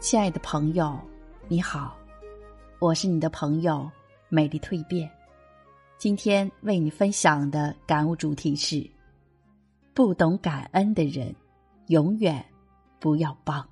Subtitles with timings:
[0.00, 0.96] 亲爱的朋友，
[1.48, 1.98] 你好，
[2.78, 3.90] 我是你的朋友
[4.28, 5.10] 美丽蜕变。
[5.98, 8.88] 今天为你分享的感悟主题是：
[9.94, 11.34] 不懂感恩的人，
[11.88, 12.44] 永远
[13.00, 13.68] 不要帮。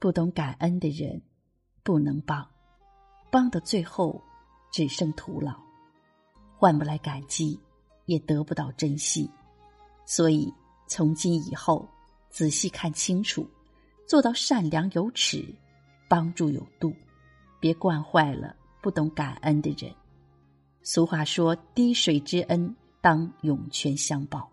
[0.00, 1.22] 不懂感恩的人，
[1.84, 2.44] 不能帮，
[3.30, 4.20] 帮到最后
[4.72, 5.54] 只剩徒劳，
[6.56, 7.58] 换不来感激，
[8.06, 9.30] 也得不到珍惜。
[10.04, 10.52] 所以
[10.88, 11.88] 从今以后，
[12.28, 13.48] 仔细看清楚。
[14.06, 15.44] 做到善良有尺，
[16.08, 16.94] 帮助有度，
[17.60, 19.92] 别惯坏了不懂感恩的人。
[20.82, 24.50] 俗话说：“滴水之恩，当涌泉相报。”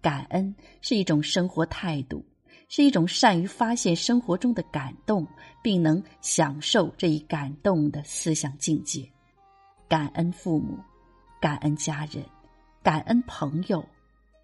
[0.00, 2.24] 感恩是一种生活态度，
[2.68, 5.26] 是一种善于发现生活中的感动，
[5.62, 9.06] 并能享受这一感动的思想境界。
[9.88, 10.78] 感恩父母，
[11.40, 12.24] 感恩家人，
[12.82, 13.84] 感恩朋友，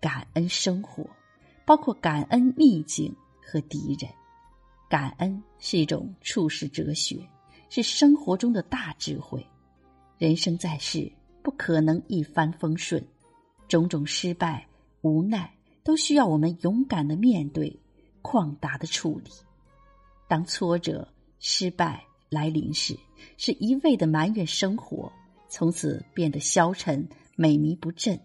[0.00, 1.08] 感恩生活，
[1.64, 4.10] 包括感恩逆境和敌人。
[4.88, 7.18] 感恩是一种处世哲学，
[7.68, 9.44] 是生活中的大智慧。
[10.18, 11.10] 人生在世，
[11.42, 13.04] 不可能一帆风顺，
[13.66, 14.66] 种种失败、
[15.02, 17.76] 无奈，都需要我们勇敢的面对，
[18.22, 19.30] 旷达的处理。
[20.28, 21.06] 当挫折、
[21.38, 22.96] 失败来临时，
[23.36, 25.12] 是一味的埋怨生活，
[25.48, 27.06] 从此变得消沉、
[27.38, 28.18] 萎靡不振，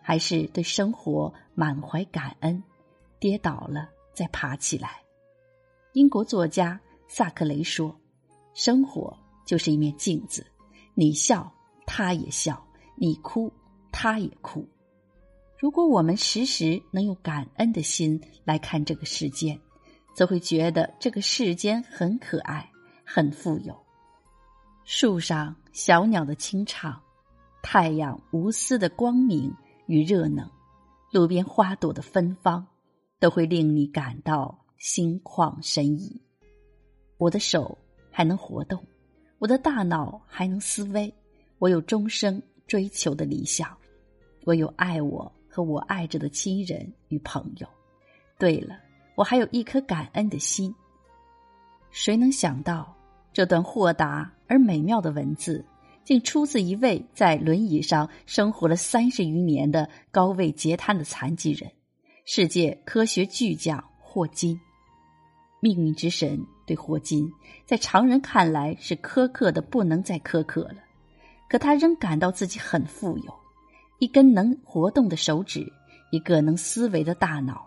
[0.00, 2.62] 还是对生活满怀感恩，
[3.18, 5.03] 跌倒了再爬起来？
[5.94, 7.96] 英国作家萨克雷说
[8.52, 10.44] ：“生活就是一面镜子，
[10.92, 11.48] 你笑，
[11.86, 12.56] 他也笑；
[12.96, 13.52] 你哭，
[13.92, 14.68] 他也哭。
[15.56, 19.56] 如果我们时时能用感恩的心来看这个世间，
[20.16, 22.68] 则会觉得这个世间很可爱，
[23.04, 23.72] 很富有。
[24.82, 27.00] 树上小鸟的清唱，
[27.62, 29.54] 太阳无私的光明
[29.86, 30.50] 与热能，
[31.12, 32.66] 路边花朵的芬芳，
[33.20, 36.20] 都会令你感到。”心旷神怡，
[37.16, 37.78] 我的手
[38.10, 38.78] 还能活动，
[39.38, 41.10] 我的大脑还能思维，
[41.58, 43.74] 我有终生追求的理想，
[44.44, 47.66] 我有爱我和我爱着的亲人与朋友。
[48.38, 48.78] 对了，
[49.14, 50.70] 我还有一颗感恩的心。
[51.90, 52.94] 谁能想到，
[53.32, 55.64] 这段豁达而美妙的文字，
[56.04, 61.72] 竟出自一位在轮椅上生活了三十余年的高位截瘫的残疾人，
[62.26, 64.60] 世界科学巨匠霍金。
[65.64, 67.32] 命运之神对霍金，
[67.64, 70.74] 在常人看来是苛刻的不能再苛刻了，
[71.48, 73.34] 可他仍感到自己很富有，
[73.98, 75.66] 一根能活动的手指，
[76.10, 77.66] 一个能思维的大脑，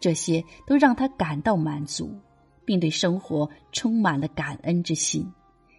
[0.00, 2.18] 这些都让他感到满足，
[2.64, 5.30] 并对生活充满了感恩之心，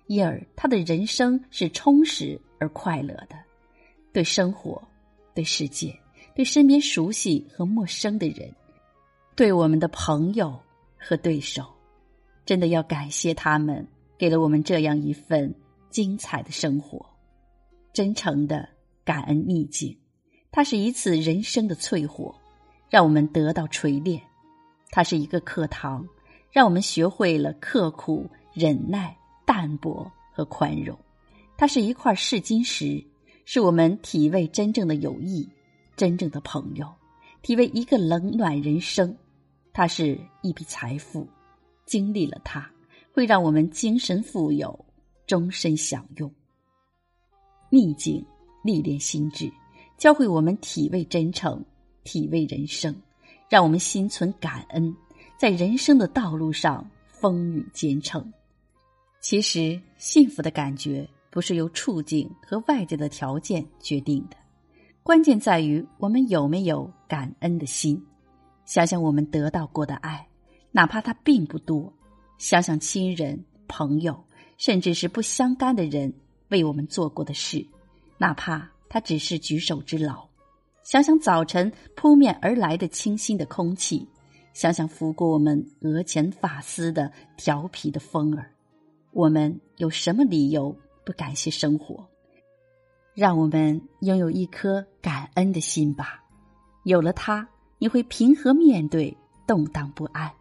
[0.06, 3.36] 因而他的人生是充实而快乐的。
[4.14, 4.80] 对生活，
[5.34, 6.00] 对世界，
[6.36, 8.53] 对身边熟悉和陌生的人，
[9.36, 10.62] 对我们的朋友。
[11.07, 11.63] 和对手，
[12.47, 15.53] 真的要感谢他们，给了我们这样一份
[15.91, 17.05] 精彩的生活。
[17.93, 18.67] 真诚的
[19.03, 19.95] 感恩逆境，
[20.51, 22.33] 它是一次人生的淬火，
[22.89, 24.19] 让我们得到锤炼；
[24.89, 26.03] 它是一个课堂，
[26.51, 30.97] 让我们学会了刻苦、忍耐、淡泊和宽容；
[31.55, 33.05] 它是一块试金石，
[33.45, 35.47] 是我们体味真正的友谊、
[35.95, 36.91] 真正的朋友，
[37.43, 39.16] 体味一个冷暖人生。
[39.78, 41.28] 它是一笔财富，
[41.86, 42.66] 经历了它，
[43.12, 44.86] 会让我们精神富有，
[45.28, 46.31] 终身享用。
[47.69, 48.25] 逆境
[48.64, 49.52] 历练心智，
[49.97, 51.62] 教会我们体味真诚，
[52.06, 52.96] 体味人生，
[53.50, 54.96] 让我们心存感恩，
[55.38, 58.31] 在人生的道路上风雨兼程。
[59.19, 64.38] 其实，幸福的感觉不是由处境和外界的条件决定的，
[65.03, 68.02] 关键在于我们有没有感恩的心。
[68.66, 70.28] 想想我们得到过的爱，
[70.72, 71.94] 哪怕它并不多；
[72.38, 74.26] 想想亲人、朋友，
[74.58, 76.14] 甚至是不相干的人
[76.50, 77.66] 为我们做过的事，
[78.17, 80.28] 哪怕它只是举手之劳；
[80.84, 84.08] 想想早晨扑面而来的清新的空气，
[84.53, 88.52] 想想拂过我们额前发丝的调皮的风儿，
[89.11, 90.76] 我们有什么理由
[91.06, 92.06] 不感谢生活？
[93.14, 96.23] 让我们拥有一颗感恩的心吧，
[96.84, 97.47] 有了它。
[97.77, 100.31] 你会平和面对动荡不安，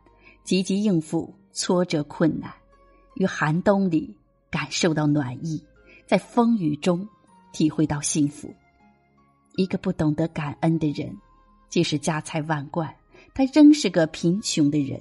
[0.44, 2.52] 积极应付挫折困难，
[3.14, 4.16] 于寒冬里
[4.50, 5.62] 感受到暖意，
[6.06, 7.06] 在风雨中
[7.52, 8.54] 体会到幸福。
[9.56, 11.16] 一个不懂得感恩的人，
[11.69, 12.94] 即使家财万贯，
[13.34, 15.00] 他仍是个贫穷的人。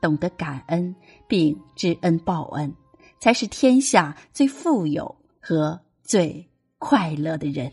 [0.00, 0.94] 懂得感恩
[1.28, 2.74] 并知恩报恩，
[3.20, 6.44] 才是天下最富有和最
[6.78, 7.72] 快乐的人。